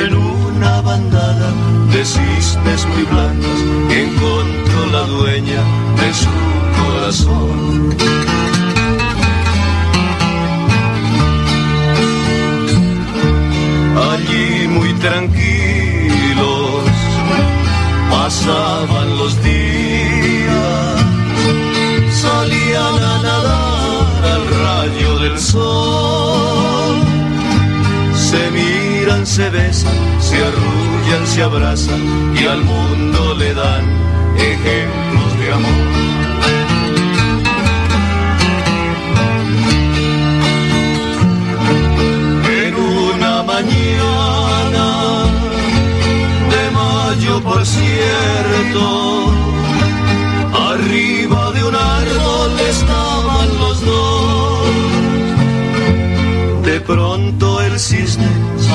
En 0.00 0.14
una 0.14 0.80
bandada 0.80 1.52
de 1.92 2.02
cisnes 2.02 2.86
muy 2.86 3.02
blancos 3.02 3.60
encontró 3.90 4.86
la 4.90 5.02
dueña 5.02 5.62
de 6.00 6.14
su 6.14 6.28
Allí 14.10 14.68
muy 14.68 14.94
tranquilos 14.94 16.84
pasaban 18.10 19.18
los 19.18 19.42
días, 19.42 21.04
salían 22.10 22.94
a 23.12 23.22
nadar 23.22 24.06
al 24.32 24.42
rayo 24.64 25.18
del 25.18 25.38
sol. 25.38 26.07
Se 29.26 29.48
besan, 29.50 29.94
se 30.20 30.36
arrullan, 30.36 31.26
se 31.26 31.42
abrazan 31.42 32.34
y 32.36 32.46
al 32.46 32.62
mundo 32.62 33.34
le 33.34 33.54
dan 33.54 33.84
ejemplos 34.36 35.38
de 35.40 35.52
amor. 35.52 36.08
mañana 43.44 44.86
de 46.52 46.70
mayo, 46.70 47.42
por 47.42 47.64
cierto, 47.64 49.32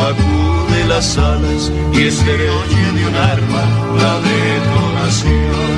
sacude 0.04 0.86
las 0.88 1.18
alas 1.18 1.72
y 1.94 2.12
se 2.12 2.34
oye 2.60 2.86
de 2.96 3.08
un 3.10 3.16
arma 3.16 3.64
la 4.02 4.14
detonación. 4.32 5.74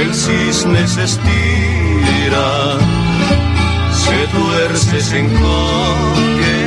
El 0.00 0.14
cisne 0.14 0.86
se 0.86 1.04
estira 1.04 2.48
se 4.04 4.18
tuerce, 4.36 5.00
se 5.00 5.18
encoge 5.18 6.58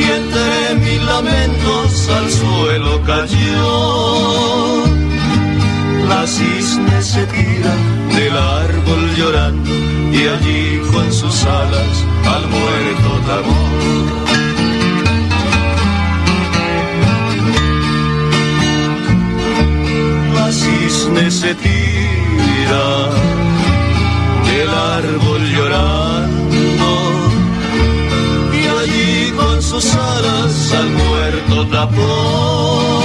y 0.00 0.04
entre 0.18 0.74
mil 0.84 1.06
lamentos 1.06 2.08
al 2.08 2.30
suelo 2.30 3.02
cayó. 3.02 4.91
La 6.08 6.26
cisne 6.26 7.02
se 7.02 7.26
tira 7.26 7.74
del 8.16 8.36
árbol 8.36 9.14
llorando 9.16 9.70
y 10.12 10.26
allí 10.34 10.80
con 10.92 11.12
sus 11.12 11.44
alas 11.44 11.94
al 12.34 12.44
muerto 12.48 13.10
tamó. 13.28 13.62
La 20.34 20.52
cisne 20.52 21.30
se 21.30 21.54
tira 21.54 22.84
el 24.60 24.68
árbol 24.68 25.42
llorando 25.54 26.90
y 28.52 28.66
allí 28.80 29.32
con 29.32 29.62
sus 29.62 29.94
alas 29.94 30.72
al 30.72 30.90
muerto 30.90 31.66
tapó. 31.68 33.01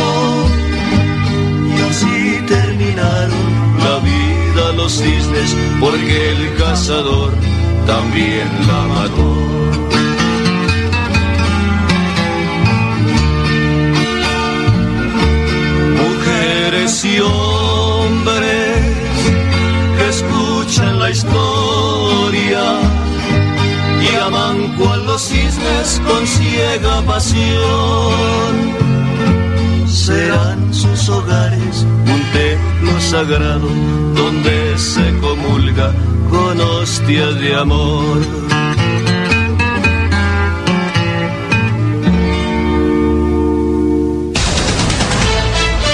Porque 5.80 6.32
el 6.32 6.56
cazador 6.56 7.32
también 7.86 8.48
la 8.68 8.82
mató. 8.94 9.30
Mujeres 16.04 17.06
y 17.06 17.20
hombres 17.20 18.78
escuchan 20.10 21.00
la 21.00 21.10
historia 21.10 22.64
y 24.02 24.16
aman 24.16 24.76
cual 24.78 25.06
los 25.06 25.22
cisnes 25.22 26.02
con 26.08 26.28
ciega 26.28 27.02
pasión. 27.04 28.54
Serán 29.88 30.67
hogares 31.10 31.86
un 32.06 32.22
templo 32.34 33.00
sagrado 33.00 33.68
donde 34.16 34.78
se 34.78 35.18
comulga 35.20 35.94
con 36.30 36.60
hostias 36.60 37.40
de 37.40 37.56
amor. 37.56 38.22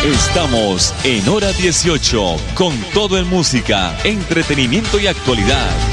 Estamos 0.05 0.93
en 1.03 1.27
hora 1.29 1.51
18 1.51 2.35
con 2.55 2.75
todo 2.93 3.17
en 3.17 3.27
música, 3.29 3.97
entretenimiento 4.03 4.99
y 4.99 5.07
actualidad. 5.07 5.92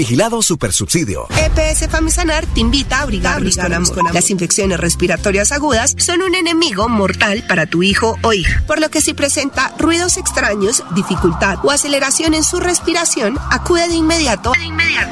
Vigilado 0.00 0.40
Supersubsidio. 0.40 1.28
EPS 1.36 1.90
Famisanar 1.90 2.46
te 2.46 2.60
invita 2.60 3.00
a 3.00 3.02
abrigarnos 3.02 3.58
con 3.58 3.70
amor. 3.70 4.14
Las 4.14 4.30
infecciones 4.30 4.80
respiratorias 4.80 5.52
agudas 5.52 5.94
son 5.98 6.22
un 6.22 6.34
enemigo 6.34 6.88
mortal 6.88 7.44
para 7.46 7.66
tu 7.66 7.82
hijo 7.82 8.16
o 8.22 8.32
hija, 8.32 8.62
por 8.66 8.80
lo 8.80 8.88
que 8.88 9.02
si 9.02 9.12
presenta 9.12 9.74
ruidos 9.78 10.16
extraños, 10.16 10.82
dificultad 10.94 11.58
o 11.62 11.70
aceleración 11.70 12.32
en 12.32 12.44
su 12.44 12.60
respiración, 12.60 13.36
acude 13.50 13.88
de 13.88 13.96
inmediato, 13.96 14.54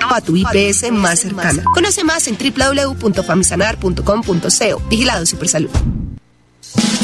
a 0.08 0.22
tu 0.22 0.36
IPS 0.36 0.90
más 0.90 1.20
cercana. 1.20 1.62
Conoce 1.74 2.02
más 2.02 2.26
en 2.26 2.38
www.famisanar.com.co. 2.38 4.82
Vigilado 4.88 5.26
Supersalud. 5.26 5.68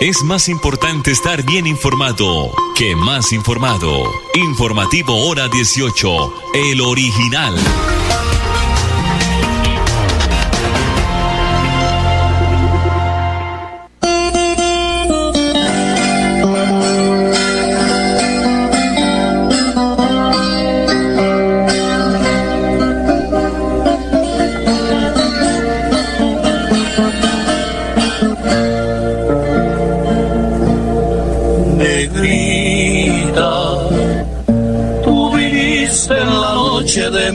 Es 0.00 0.22
más 0.24 0.48
importante 0.48 1.12
estar 1.12 1.44
bien 1.44 1.66
informado 1.66 2.50
que 2.74 2.96
más 2.96 3.32
informado. 3.32 4.02
Informativo 4.34 5.28
Hora 5.28 5.48
18, 5.48 6.34
el 6.54 6.80
original. 6.80 7.54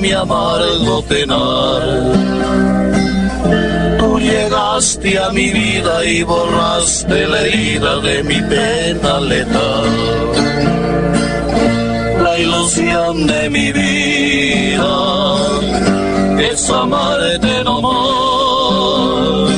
Amargo 0.08 1.04
penar. 1.04 1.82
Tú 4.00 4.20
llegaste 4.20 5.20
a 5.20 5.30
mi 5.30 5.52
vida 5.52 6.06
y 6.06 6.24
borraste 6.24 7.28
la 7.28 7.42
herida 7.42 8.00
de 8.00 8.24
mi 8.24 8.42
pena 8.42 9.20
letal. 9.20 9.90
La 12.24 12.40
ilusión 12.40 13.28
de 13.28 13.50
mi 13.50 13.72
vida 13.74 14.96
es 16.50 16.70
amarte 16.70 17.64
no 17.66 17.82
más. 17.82 19.52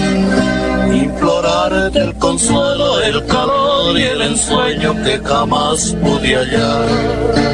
Implorarte 0.94 2.00
el 2.00 2.16
consuelo, 2.16 3.02
el 3.02 3.26
calor 3.28 4.00
y 4.00 4.04
el 4.04 4.22
ensueño 4.22 4.96
que 5.04 5.20
jamás 5.24 5.96
pude 6.02 6.36
hallar 6.36 7.52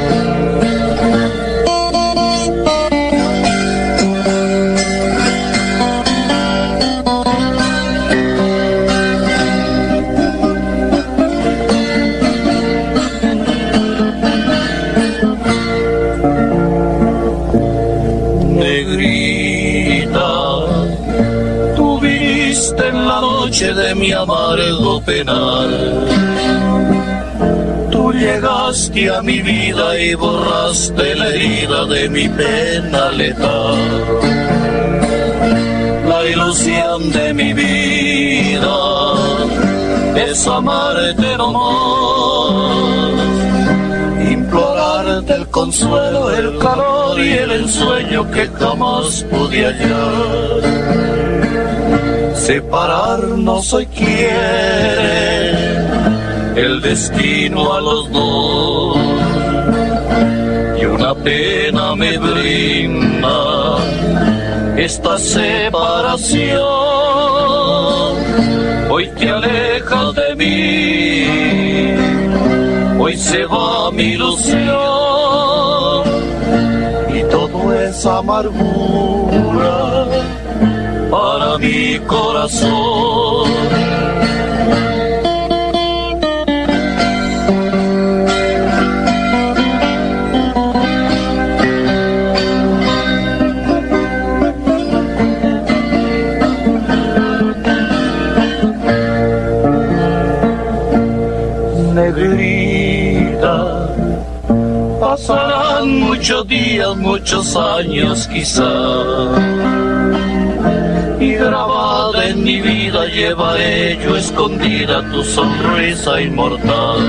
mi 24.08 24.14
amargo 24.14 25.00
penal. 25.02 25.70
Tú 27.90 28.10
llegaste 28.12 29.10
a 29.14 29.20
mi 29.20 29.38
vida 29.42 29.86
y 30.00 30.14
borraste 30.14 31.14
la 31.14 31.28
herida 31.28 31.84
de 31.84 32.08
mi 32.08 32.26
pena 32.28 33.10
letal. 33.10 33.78
La 36.08 36.20
ilusión 36.24 37.12
de 37.12 37.34
mi 37.34 37.52
vida 37.52 38.76
es 40.16 40.46
amarte 40.46 41.36
no 41.36 41.48
más. 41.58 42.60
Implorarte 44.32 45.34
el 45.34 45.46
consuelo, 45.48 46.30
el 46.30 46.58
calor 46.58 47.20
y 47.20 47.32
el 47.44 47.50
ensueño 47.62 48.30
que 48.30 48.48
jamás 48.58 49.22
pude 49.30 49.66
hallar 49.66 50.78
separarnos 52.38 53.72
hoy 53.72 53.86
quiere 53.86 55.50
el 56.56 56.80
destino 56.80 57.74
a 57.74 57.80
los 57.80 58.12
dos. 58.12 58.98
Y 60.80 60.84
una 60.84 61.14
pena 61.14 61.94
me 61.96 62.18
brinda 62.18 63.78
esta 64.76 65.18
separación. 65.18 66.58
Hoy 68.90 69.08
te 69.18 69.28
alejas 69.30 70.14
de 70.14 70.34
mí, 70.36 71.26
hoy 72.98 73.16
se 73.16 73.44
va 73.44 73.90
mi 73.90 74.14
ilusión. 74.14 74.58
Y 77.14 77.22
todo 77.30 77.74
es 77.74 78.06
amargura 78.06 79.97
para 81.10 81.58
mi 81.58 81.98
corazón. 82.06 83.48
Negrita, 101.94 103.56
pasarán 105.00 106.00
muchos 106.00 106.46
días, 106.46 106.96
muchos 106.96 107.56
años 107.56 108.28
quizás 108.28 109.87
grabada 111.38 112.26
en 112.26 112.42
mi 112.42 112.60
vida 112.60 113.06
lleva 113.06 113.58
ello 113.58 114.16
escondida 114.16 115.02
tu 115.10 115.22
sonrisa 115.22 116.20
inmortal. 116.20 117.00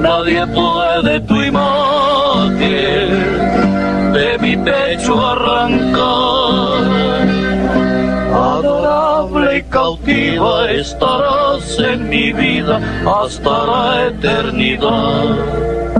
Nadie 0.00 0.46
puede 0.46 1.20
tu 1.20 1.42
imagen 1.42 3.10
de 4.12 4.38
mi 4.38 4.56
pecho 4.56 5.14
arrancar. 5.26 6.84
Adorable 8.32 9.58
y 9.58 9.62
cautiva 9.64 10.70
estarás 10.70 11.78
en 11.78 12.08
mi 12.08 12.32
vida 12.32 12.80
hasta 13.06 13.66
la 13.66 14.06
eternidad. 14.08 15.93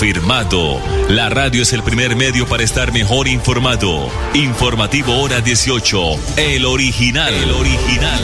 Confirmado. 0.00 0.80
La 1.10 1.28
radio 1.28 1.60
es 1.60 1.74
el 1.74 1.82
primer 1.82 2.16
medio 2.16 2.46
para 2.46 2.62
estar 2.62 2.90
mejor 2.90 3.28
informado. 3.28 4.08
Informativo 4.32 5.20
Hora 5.20 5.42
18. 5.42 6.38
El 6.38 6.64
original. 6.64 7.34
El 7.34 7.50
original. 7.50 8.20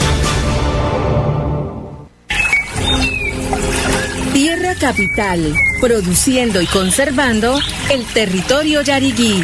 Tierra 4.33 4.73
Capital. 4.73 5.53
Produciendo 5.79 6.63
y 6.63 6.65
conservando 6.65 7.59
el 7.91 8.03
territorio 8.05 8.81
yariguí 8.81 9.43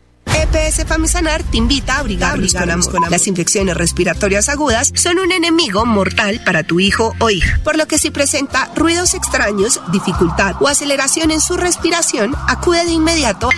EPS 0.35 0.85
Famisanar 0.85 1.41
te 1.43 1.57
invita 1.57 1.95
a 1.95 1.99
abrigarnos 1.99 2.87
con 2.87 2.97
amor. 2.97 3.11
Las 3.11 3.27
infecciones 3.27 3.75
respiratorias 3.75 4.49
agudas 4.49 4.91
son 4.95 5.19
un 5.19 5.31
enemigo 5.31 5.85
mortal 5.85 6.41
para 6.45 6.63
tu 6.63 6.79
hijo 6.79 7.13
o 7.19 7.29
hija, 7.29 7.59
por 7.63 7.77
lo 7.77 7.87
que 7.87 7.97
si 7.97 8.11
presenta 8.11 8.71
ruidos 8.75 9.13
extraños, 9.13 9.79
dificultad 9.91 10.55
o 10.59 10.67
aceleración 10.67 11.31
en 11.31 11.39
su 11.41 11.57
respiración, 11.57 12.35
acude 12.47 12.85
de 12.85 12.91
inmediato, 12.91 13.49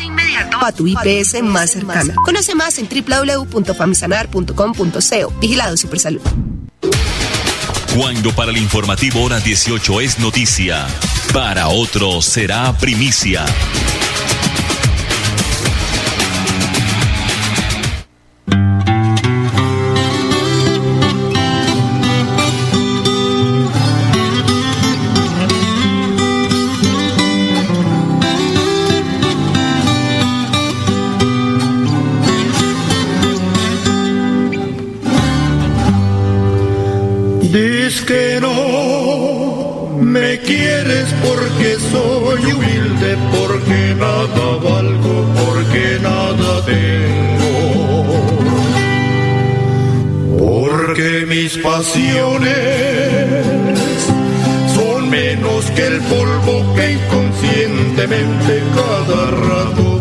a 0.61 0.71
tu 0.71 0.87
IPS 0.87 1.43
más 1.43 1.71
cercana. 1.71 2.15
Conoce 2.23 2.55
más 2.55 2.77
en 2.77 2.87
www.famisanar.com.co. 2.89 5.33
Vigilado 5.39 5.77
Supersalud. 5.77 6.21
Cuando 7.95 8.31
para 8.31 8.49
el 8.49 8.57
informativo 8.57 9.21
hora 9.21 9.39
18 9.39 10.01
es 10.01 10.17
noticia, 10.17 10.87
para 11.31 11.67
otros 11.67 12.25
será 12.25 12.75
primicia. 12.79 13.45
Que 38.05 38.39
no 38.41 39.97
me 39.99 40.39
quieres 40.39 41.07
porque 41.25 41.77
soy 41.91 42.51
humilde, 42.51 43.17
porque 43.31 43.95
nada 43.97 44.57
valgo, 44.63 45.25
porque 45.43 45.99
nada 46.01 46.65
tengo. 46.65 48.03
Porque 50.37 51.25
mis 51.27 51.57
pasiones 51.57 52.57
son 54.75 55.09
menos 55.09 55.65
que 55.71 55.87
el 55.87 55.99
polvo 56.01 56.73
que 56.75 56.93
inconscientemente 56.93 58.63
cada 58.75 59.31
rato 59.31 59.92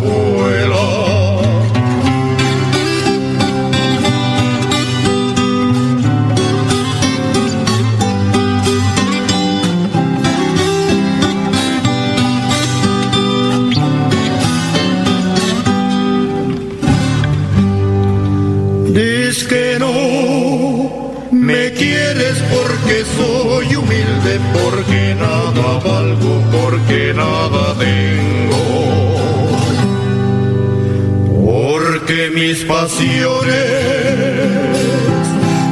soy 23.16 23.76
humilde, 23.76 24.40
porque 24.52 25.14
nada 25.14 25.78
valgo, 25.84 26.42
porque 26.50 27.12
nada 27.14 27.74
tengo. 27.78 28.62
Porque 31.44 32.30
mis 32.34 32.64
pasiones 32.64 33.66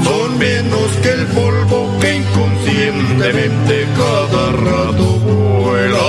son 0.04 0.38
menos 0.38 0.90
que 1.02 1.10
el 1.10 1.26
polvo 1.26 1.99
que 2.00 2.16
inconscientemente 2.16 3.87
cada 3.96 4.52
rato 4.52 5.04
vuela. 5.20 6.00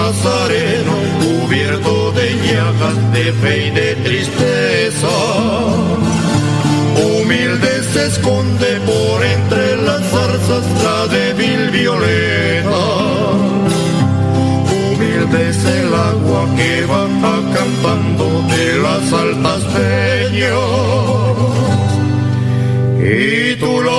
Nazareno, 0.00 0.96
cubierto 1.20 2.12
de 2.12 2.28
llagas 2.46 2.98
de 3.12 3.32
fe 3.40 3.66
y 3.66 3.70
de 3.70 3.94
tristeza. 3.96 5.14
Humilde 7.02 7.72
se 7.92 8.06
esconde 8.06 8.80
por 8.90 9.24
entre 9.24 9.76
las 9.82 10.02
zarzas 10.12 10.64
la 10.84 11.06
débil 11.08 11.70
violeta. 11.70 12.82
Humilde 14.72 15.50
es 15.50 15.64
el 15.64 15.92
agua 15.92 16.42
que 16.56 16.86
va 16.90 17.04
acampando 17.40 18.24
de 18.54 18.66
las 18.84 19.12
altas 19.12 19.62
peñas. 19.74 20.58
Y 23.00 23.56
tú 23.56 23.82
la 23.82 23.97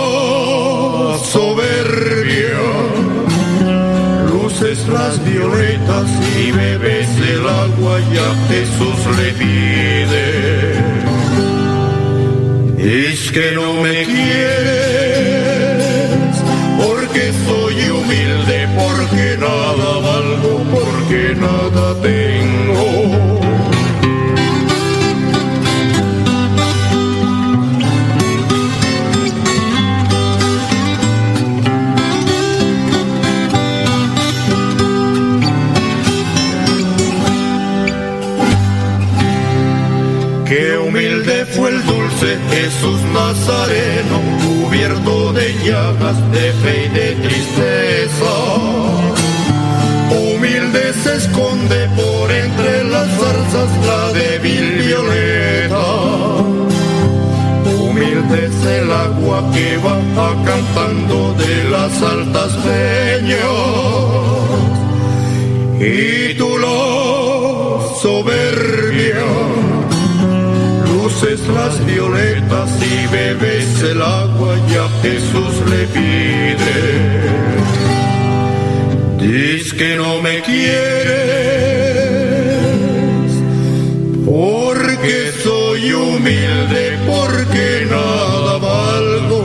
y 6.42 6.52
bebes 6.52 7.10
el 7.34 7.48
agua 7.48 8.00
y 8.00 8.18
a 8.18 8.30
Jesús 8.50 9.00
le 9.18 9.30
pide. 9.42 10.28
Es 13.12 13.32
que 13.32 13.52
no 13.52 13.74
me 13.84 14.04
quieres 14.06 15.10
porque 16.82 17.24
soy 17.46 17.76
humilde, 17.90 18.58
porque 18.82 19.26
nada 19.38 19.90
valgo, 20.08 20.54
porque 20.72 21.36
nada 21.36 21.86
tengo. 22.02 22.59
Jesús 43.50 44.29
y 74.72 74.76
a 74.76 74.88
Jesús 75.02 75.54
le 75.70 75.86
pide. 75.96 76.80
Dices 79.20 79.74
que 79.74 79.96
no 79.96 80.22
me 80.22 80.42
quieres 80.42 81.70
porque 84.26 85.32
soy 85.44 85.92
humilde, 85.94 86.98
porque 87.08 87.88
nada 87.90 88.58
valgo, 88.58 89.44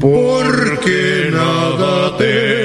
porque 0.00 1.30
nada 1.32 2.16
tengo. 2.18 2.63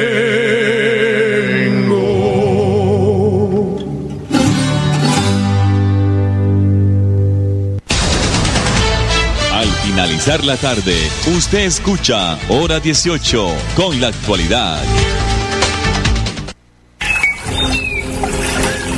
la 10.37 10.57
tarde, 10.57 10.95
usted 11.35 11.61
escucha 11.61 12.37
Hora 12.49 12.79
18 12.79 13.51
con 13.75 13.99
la 13.99 14.09
actualidad. 14.09 14.79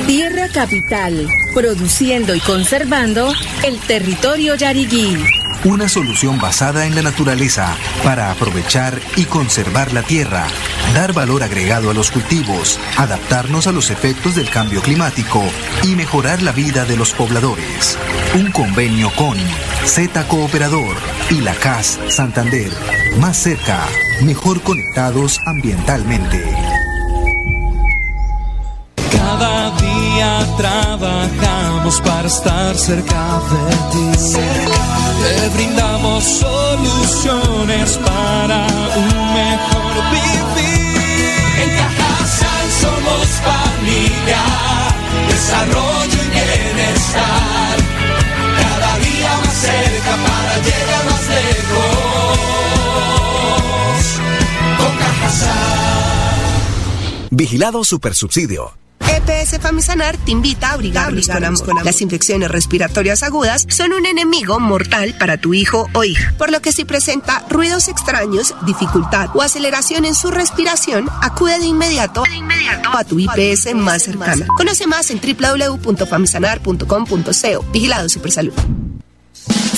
Tierra 0.06 0.48
Capital, 0.52 1.26
produciendo 1.54 2.34
y 2.34 2.40
conservando 2.40 3.32
el 3.64 3.78
territorio 3.80 4.56
yariguí. 4.56 5.24
Una 5.64 5.88
solución 5.88 6.38
basada 6.38 6.86
en 6.86 6.94
la 6.94 7.00
naturaleza 7.00 7.78
para 8.04 8.30
aprovechar 8.30 9.00
y 9.16 9.24
conservar 9.24 9.94
la 9.94 10.02
tierra 10.02 10.46
dar 10.94 11.12
valor 11.12 11.42
agregado 11.42 11.90
a 11.90 11.94
los 11.94 12.10
cultivos, 12.10 12.78
adaptarnos 12.96 13.66
a 13.66 13.72
los 13.72 13.90
efectos 13.90 14.34
del 14.34 14.50
cambio 14.50 14.82
climático 14.82 15.42
y 15.82 15.96
mejorar 15.96 16.42
la 16.42 16.52
vida 16.52 16.84
de 16.84 16.96
los 16.96 17.12
pobladores. 17.12 17.98
Un 18.34 18.50
convenio 18.52 19.10
con 19.16 19.36
Z 19.84 20.26
Cooperador 20.28 20.96
y 21.30 21.40
la 21.40 21.54
CAS 21.54 21.98
Santander. 22.08 22.70
Más 23.18 23.36
cerca, 23.36 23.80
mejor 24.22 24.62
conectados 24.62 25.40
ambientalmente. 25.46 26.42
Cada 29.10 29.70
día 29.76 30.46
trabajamos 30.56 32.00
para 32.00 32.28
estar 32.28 32.76
cerca 32.76 33.40
de 33.50 33.76
ti. 33.92 34.38
Te 35.22 35.48
brindamos 35.50 36.24
soluciones 36.24 37.98
para 37.98 38.66
un 38.96 39.21
mejor 39.32 39.94
vivir. 40.10 40.96
En 41.62 41.70
Cajasal 41.78 42.66
somos 42.82 43.26
familia, 43.48 44.42
desarrollo 45.28 46.18
y 46.24 46.30
bienestar. 46.30 47.76
Cada 48.60 48.98
día 48.98 49.32
más 49.44 49.54
cerca 49.54 50.12
para 50.26 50.52
llegar 50.66 51.04
más 51.10 51.24
lejos. 51.38 52.38
Con 54.78 54.92
Cajasal. 54.96 55.60
Vigilado 57.30 57.84
Supersubsidio. 57.84 58.81
EPS 59.16 59.58
Famisanar 59.60 60.16
te 60.16 60.30
invita 60.30 60.70
a 60.70 60.72
abrigarnos 60.72 61.28
con 61.28 61.44
amor. 61.44 61.84
Las 61.84 62.00
infecciones 62.00 62.50
respiratorias 62.50 63.22
agudas 63.22 63.66
son 63.68 63.92
un 63.92 64.06
enemigo 64.06 64.58
mortal 64.58 65.14
para 65.18 65.36
tu 65.36 65.54
hijo 65.54 65.88
o 65.92 66.04
hija, 66.04 66.34
por 66.38 66.50
lo 66.50 66.60
que 66.60 66.72
si 66.72 66.84
presenta 66.84 67.44
ruidos 67.48 67.88
extraños, 67.88 68.54
dificultad 68.66 69.30
o 69.34 69.42
aceleración 69.42 70.04
en 70.04 70.14
su 70.14 70.30
respiración, 70.30 71.08
acude 71.20 71.58
de 71.58 71.66
inmediato, 71.66 72.22
a 72.92 73.04
tu 73.04 73.18
IPS 73.18 73.74
más 73.74 74.02
cercana. 74.02 74.46
Conoce 74.56 74.86
más 74.86 75.10
en 75.10 75.20
www.famisanar.com.co. 75.20 77.64
Vigilado 77.72 78.08
Supersalud. 78.08 78.52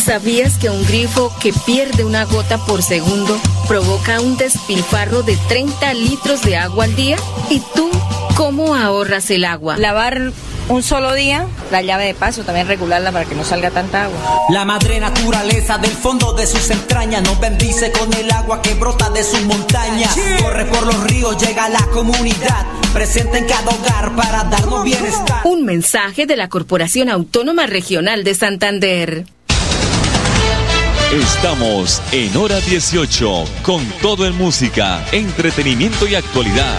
¿Sabías 0.04 0.58
que 0.58 0.68
un 0.68 0.86
grifo 0.86 1.32
que 1.40 1.54
pierde 1.64 2.04
una 2.04 2.24
gota 2.24 2.58
por 2.58 2.82
segundo 2.82 3.40
provoca 3.66 4.20
un 4.20 4.36
despilfarro 4.36 5.22
de 5.22 5.38
30 5.48 5.94
litros 5.94 6.42
de 6.42 6.58
agua 6.58 6.84
al 6.84 6.94
día? 6.94 7.16
¿Y 7.48 7.62
tú 7.74 7.93
cómo 8.34 8.74
ahorras 8.74 9.30
el 9.30 9.44
agua? 9.44 9.76
Lavar 9.78 10.32
un 10.68 10.82
solo 10.82 11.12
día, 11.14 11.46
la 11.70 11.82
llave 11.82 12.06
de 12.06 12.14
paso, 12.14 12.42
también 12.42 12.66
regularla 12.66 13.12
para 13.12 13.24
que 13.26 13.34
no 13.34 13.44
salga 13.44 13.70
tanta 13.70 14.04
agua. 14.04 14.18
La 14.50 14.64
madre 14.64 14.98
naturaleza 14.98 15.78
del 15.78 15.90
fondo 15.90 16.32
de 16.32 16.46
sus 16.46 16.70
entrañas 16.70 17.22
nos 17.22 17.38
bendice 17.38 17.92
con 17.92 18.12
el 18.14 18.30
agua 18.30 18.62
que 18.62 18.74
brota 18.74 19.10
de 19.10 19.22
sus 19.22 19.42
montañas. 19.42 20.16
Corre 20.40 20.64
por 20.66 20.86
los 20.86 21.04
ríos, 21.04 21.36
llega 21.38 21.66
a 21.66 21.68
la 21.68 21.86
comunidad, 21.92 22.66
presente 22.92 23.38
en 23.38 23.46
cada 23.46 23.70
hogar 23.70 24.16
para 24.16 24.44
darnos 24.44 24.84
bienestar. 24.84 25.42
Un 25.44 25.64
mensaje 25.64 26.26
de 26.26 26.36
la 26.36 26.48
Corporación 26.48 27.10
Autónoma 27.10 27.66
Regional 27.66 28.24
de 28.24 28.34
Santander. 28.34 29.26
Estamos 31.12 32.02
en 32.10 32.36
hora 32.36 32.58
18 32.60 33.44
con 33.62 33.86
todo 34.02 34.26
en 34.26 34.36
música, 34.36 35.04
entretenimiento 35.12 36.08
y 36.08 36.16
actualidad. 36.16 36.76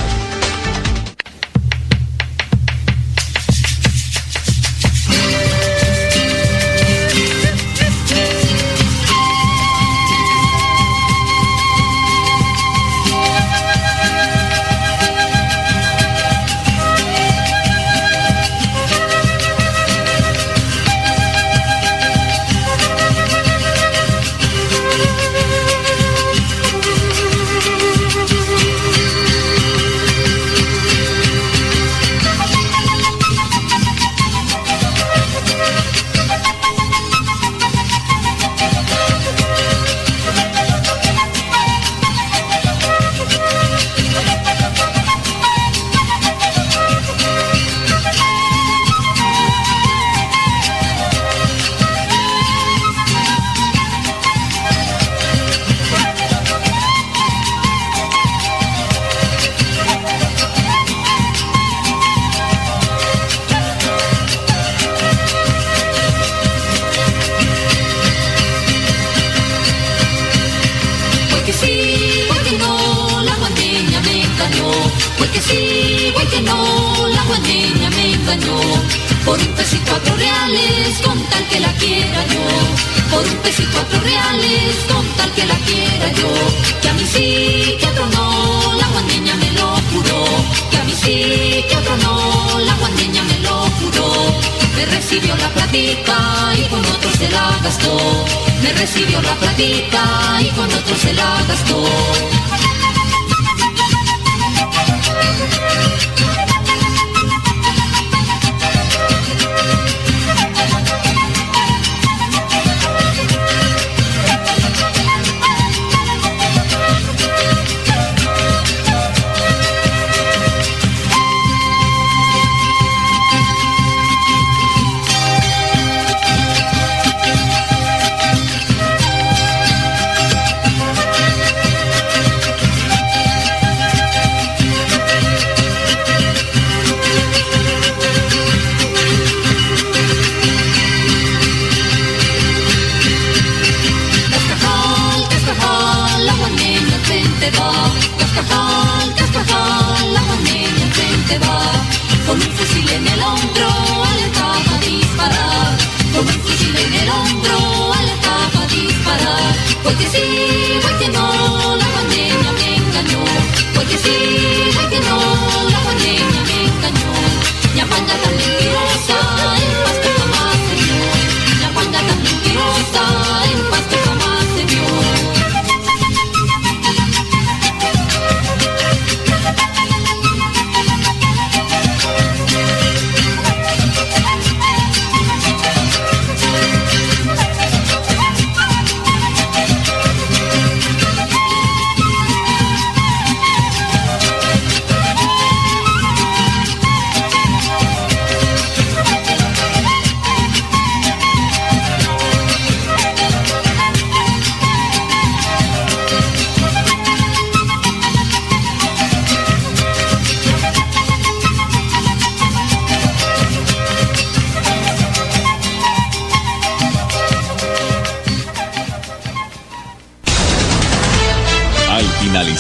Me 98.66 98.74
recibió 98.74 99.22
la 99.22 99.36
platica 99.36 100.42
y 100.42 100.50
con 100.50 100.66
otro 100.66 100.96
se 100.98 101.14
la 101.14 101.44
gastó. 101.48 101.86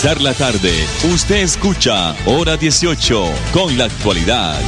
Finalizar 0.05 0.21
la 0.21 0.33
tarde, 0.33 0.71
usted 1.11 1.37
escucha 1.37 2.15
Hora 2.25 2.57
18 2.57 3.33
con 3.51 3.75
la 3.77 3.85
actualidad. 3.85 4.61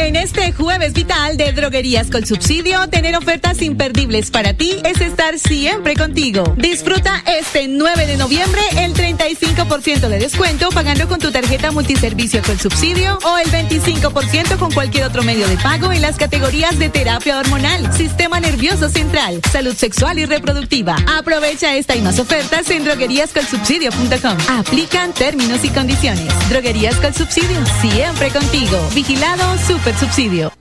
En 0.00 0.16
este 0.16 0.50
jueves 0.52 0.94
vital 0.94 1.36
de 1.36 1.52
Droguerías 1.52 2.10
con 2.10 2.24
Subsidio, 2.24 2.88
tener 2.88 3.14
ofertas 3.16 3.60
imperdibles 3.60 4.30
para 4.30 4.54
ti 4.54 4.76
es 4.82 4.98
estar 5.02 5.38
siempre 5.38 5.94
contigo. 5.94 6.54
Disfruta 6.56 7.22
este 7.26 7.68
9 7.68 8.06
de 8.06 8.16
noviembre 8.16 8.62
el 8.78 8.94
35% 8.94 10.08
de 10.08 10.18
descuento 10.18 10.70
pagando 10.70 11.06
con 11.06 11.18
tu 11.18 11.30
tarjeta 11.30 11.70
multiservicio 11.70 12.40
con 12.42 12.58
subsidio 12.58 13.18
o 13.24 13.36
el 13.36 13.50
25% 13.50 14.56
con 14.58 14.72
cualquier 14.72 15.04
otro 15.04 15.22
medio 15.22 15.46
de 15.46 15.58
pago 15.58 15.92
en 15.92 16.00
las 16.00 16.16
categorías 16.16 16.78
de 16.78 16.88
terapia 16.88 17.38
hormonal, 17.38 17.92
sistema 17.92 18.40
nervioso 18.40 18.88
central, 18.88 19.42
salud 19.52 19.76
sexual 19.76 20.18
y 20.18 20.24
reproductiva. 20.24 20.96
Aprovecha 21.18 21.76
esta 21.76 21.94
y 21.94 22.00
más 22.00 22.18
ofertas 22.18 22.70
en 22.70 22.84
drogueríascolsubsidio.com. 22.84 24.38
Aplican 24.58 25.12
términos 25.12 25.62
y 25.62 25.68
condiciones. 25.68 26.32
Droguerías 26.48 26.96
con 26.96 27.12
Subsidio, 27.12 27.60
siempre 27.82 28.30
contigo. 28.30 28.78
Vigilado 28.94 29.58
Super 29.58 29.89
Subsidio. 29.98 30.52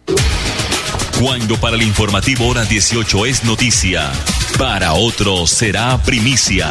Cuando 1.21 1.57
para 1.57 1.75
el 1.75 1.83
informativo 1.83 2.47
hora 2.47 2.63
18 2.63 3.25
es 3.25 3.43
noticia, 3.43 4.11
para 4.57 4.93
otros 4.93 5.49
será 5.51 5.97
primicia. 6.01 6.69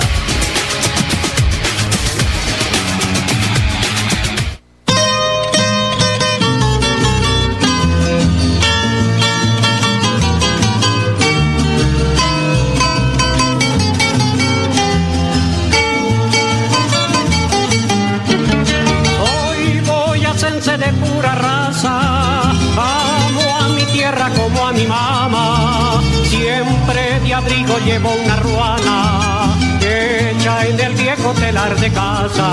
Llevo 27.85 28.11
una 28.25 28.37
ruana, 28.37 29.55
hecha 29.81 30.67
en 30.67 30.81
el 30.81 30.95
viejo 30.95 31.33
telar 31.33 31.77
de 31.79 31.91
casa, 31.91 32.53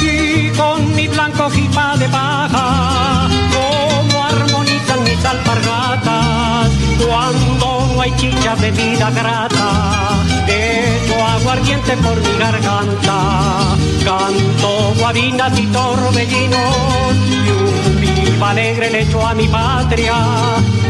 y 0.00 0.50
con 0.50 0.94
mi 0.94 1.08
blanco 1.08 1.50
jipa 1.50 1.96
de 1.96 2.08
paja, 2.08 3.28
como 3.52 4.24
armonizan 4.24 5.04
mis 5.04 5.24
alpargatas, 5.24 6.70
cuando 6.98 7.88
no 7.94 8.00
hay 8.00 8.12
chicha 8.16 8.54
bebida 8.56 9.10
grata, 9.10 10.24
echo 10.46 11.24
aguardiente 11.24 11.96
por 11.98 12.16
mi 12.16 12.38
garganta, 12.38 13.76
canto 14.04 14.94
guabinas 14.98 15.58
y 15.58 15.66
torbellinos, 15.66 17.16
y 17.30 17.48
un 17.50 18.00
viva 18.00 18.50
alegre 18.50 18.90
le 18.90 19.02
echo 19.02 19.26
a 19.26 19.34
mi 19.34 19.48
patria, 19.48 20.14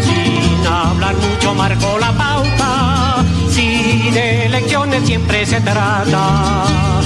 sin 0.02 0.66
hablar 0.66 1.14
mucho 1.16 1.54
marco 1.54 1.98
la 1.98 2.12
pauta, 2.12 2.91
de 4.12 4.46
elecciones 4.46 5.06
siempre 5.06 5.46
se 5.46 5.60
trata. 5.60 7.02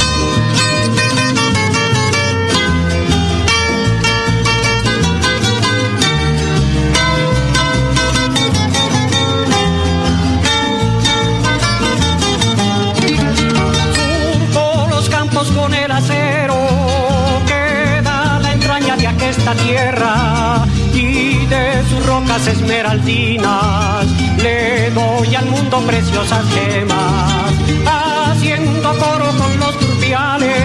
Preciosas 25.87 26.45
gemas 26.53 27.53
haciendo 27.87 28.89
coro 28.99 29.27
con 29.39 29.61
los 29.61 29.79
turpiales 29.79 30.57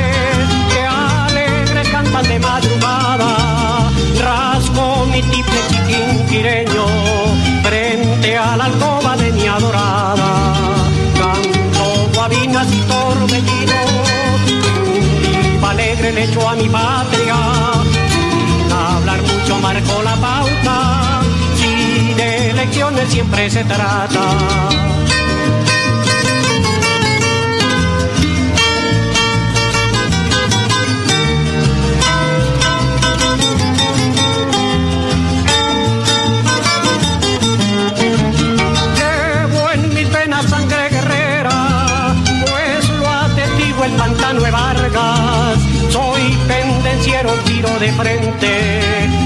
que 0.73 0.81
alegres 0.83 1.87
cantan 1.89 2.23
de 2.23 2.39
madrugada. 2.39 3.91
Rasgo 4.19 5.05
mi 5.05 5.21
tiple 5.21 5.59
chiquinquireño 5.69 6.85
frente 7.63 8.37
a 8.37 8.57
la 8.57 8.65
alcoba 8.65 9.15
de 9.17 9.31
mi 9.31 9.47
adorada. 9.47 10.55
Canto 11.19 12.09
guabinas 12.15 12.67
y 12.73 12.79
torbellinos 12.81 13.91
un 15.57 15.63
alegre 15.63 16.11
le 16.13 16.23
echo 16.23 16.49
a 16.49 16.55
mi 16.55 16.67
patria. 16.67 17.37
Sin 18.13 18.71
hablar 18.71 19.21
mucho 19.21 19.59
marco 19.59 20.01
la 20.03 20.15
pauta 20.15 21.21
si 21.57 22.13
de 22.15 22.49
elecciones 22.49 23.09
siempre 23.09 23.49
se 23.49 23.63
trata 23.63 24.70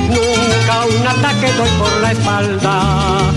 nunca 0.10 0.86
un 0.86 1.08
ataque 1.08 1.52
doy 1.54 1.70
por 1.80 2.02
la 2.02 2.12
espalda. 2.12 3.32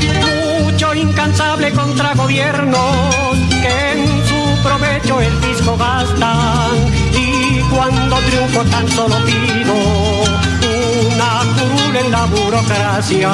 Mucho 0.62 0.94
incansable 0.94 1.70
contra 1.72 2.14
gobiernos 2.14 3.36
que 3.62 3.92
en 3.92 4.06
su 4.26 4.62
provecho 4.62 5.20
el 5.20 5.40
disco 5.40 5.76
gastan. 5.76 6.76
Y 7.14 7.60
cuando 7.72 8.16
triunfo 8.16 8.64
tan 8.64 8.88
solo 8.88 9.16
pido 9.24 9.74
una 11.06 11.40
curul 11.54 11.96
en 11.96 12.10
la 12.10 12.24
burocracia. 12.26 13.30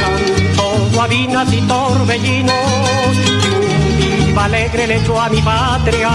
Canto 0.00 0.88
guabinas 0.94 1.52
y 1.52 1.60
torbellinos, 1.60 3.16
y 3.44 4.10
un 4.20 4.26
viva 4.26 4.44
alegre 4.44 4.86
le 4.86 4.96
echo 4.96 5.20
a 5.20 5.28
mi 5.28 5.42
patria. 5.42 6.10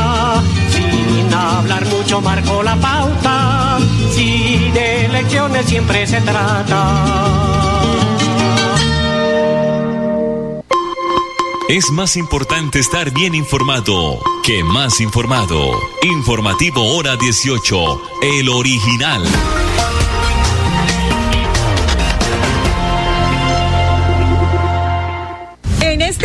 Sin 1.14 1.32
hablar 1.32 1.86
mucho 1.86 2.22
marco 2.22 2.64
la 2.64 2.76
pauta, 2.76 3.78
si 4.12 4.72
de 4.74 5.06
elecciones 5.06 5.66
siempre 5.68 6.08
se 6.08 6.20
trata. 6.22 7.54
Es 11.70 11.92
más 11.92 12.18
importante 12.18 12.80
estar 12.80 13.12
bien 13.12 13.36
informado 13.36 14.20
que 14.44 14.64
más 14.64 15.00
informado. 15.02 15.72
Informativo 16.02 16.96
Hora 16.96 17.16
18, 17.16 18.02
el 18.22 18.50
original. 18.50 19.24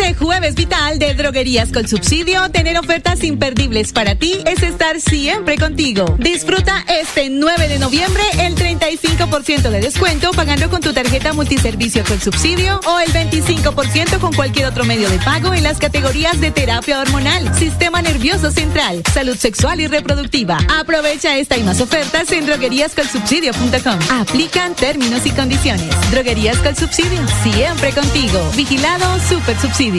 Este 0.09 0.25
jueves 0.25 0.55
vital 0.55 0.97
de 0.97 1.13
Droguerías 1.13 1.71
con 1.71 1.87
Subsidio, 1.87 2.49
tener 2.49 2.79
ofertas 2.79 3.23
imperdibles 3.23 3.93
para 3.93 4.15
ti 4.15 4.39
es 4.45 4.63
estar 4.63 4.99
siempre 4.99 5.57
contigo. 5.57 6.15
Disfruta 6.17 6.83
este 6.87 7.29
9 7.29 7.67
de 7.67 7.77
noviembre 7.77 8.23
el 8.39 8.55
35% 8.55 9.69
de 9.69 9.81
descuento 9.81 10.31
pagando 10.31 10.69
con 10.71 10.81
tu 10.81 10.93
tarjeta 10.93 11.33
multiservicio 11.33 12.03
con 12.05 12.19
subsidio 12.19 12.79
o 12.87 12.99
el 12.99 13.11
25% 13.13 14.19
con 14.19 14.33
cualquier 14.33 14.65
otro 14.65 14.83
medio 14.83 15.07
de 15.09 15.19
pago 15.19 15.53
en 15.53 15.61
las 15.61 15.77
categorías 15.77 16.41
de 16.41 16.49
terapia 16.49 17.01
hormonal, 17.01 17.53
sistema 17.53 18.01
nervioso 18.01 18.49
central, 18.49 19.03
salud 19.13 19.37
sexual 19.37 19.79
y 19.79 19.87
reproductiva. 19.87 20.57
Aprovecha 20.79 21.37
esta 21.37 21.55
y 21.55 21.63
más 21.63 21.81
ofertas 21.81 22.31
en 22.31 22.47
drogueríascolsubsidio.com. 22.47 24.19
Aplican 24.19 24.73
términos 24.73 25.25
y 25.27 25.31
condiciones. 25.31 25.89
Droguerías 26.09 26.57
con 26.57 26.75
Subsidio, 26.75 27.19
siempre 27.43 27.91
contigo. 27.91 28.39
Vigilado 28.55 29.19
Super 29.19 29.59
Subsidio. 29.59 29.98